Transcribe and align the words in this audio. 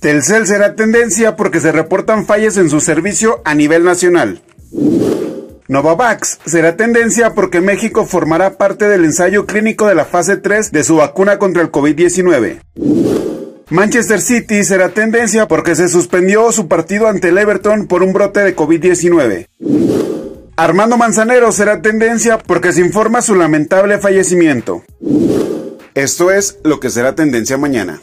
Telcel 0.00 0.46
será 0.46 0.76
tendencia 0.76 1.36
porque 1.36 1.60
se 1.60 1.72
reportan 1.72 2.24
fallas 2.24 2.56
en 2.56 2.70
su 2.70 2.80
servicio 2.80 3.42
a 3.44 3.54
nivel 3.54 3.84
nacional. 3.84 4.40
Novavax 5.68 6.38
será 6.46 6.76
tendencia 6.76 7.34
porque 7.34 7.60
México 7.60 8.06
formará 8.06 8.56
parte 8.56 8.88
del 8.88 9.04
ensayo 9.04 9.44
clínico 9.44 9.86
de 9.86 9.94
la 9.94 10.06
fase 10.06 10.38
3 10.38 10.72
de 10.72 10.84
su 10.84 10.96
vacuna 10.96 11.38
contra 11.38 11.60
el 11.62 11.70
COVID-19. 11.70 12.60
Manchester 13.68 14.20
City 14.20 14.64
será 14.64 14.88
tendencia 14.88 15.46
porque 15.46 15.76
se 15.76 15.88
suspendió 15.88 16.50
su 16.50 16.66
partido 16.66 17.06
ante 17.06 17.28
el 17.28 17.38
Everton 17.38 17.86
por 17.86 18.02
un 18.02 18.14
brote 18.14 18.40
de 18.40 18.56
COVID-19. 18.56 19.46
Armando 20.60 20.98
Manzanero 20.98 21.50
será 21.52 21.80
tendencia 21.80 22.36
porque 22.36 22.74
se 22.74 22.82
informa 22.82 23.22
su 23.22 23.34
lamentable 23.34 23.98
fallecimiento. 23.98 24.84
Esto 25.94 26.30
es 26.30 26.58
lo 26.64 26.80
que 26.80 26.90
será 26.90 27.14
tendencia 27.14 27.56
mañana. 27.56 28.02